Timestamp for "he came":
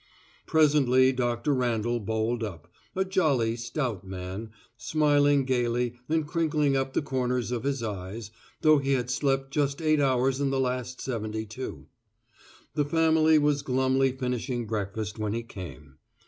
15.33-15.97